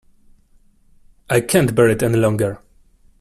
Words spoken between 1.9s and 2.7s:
any longer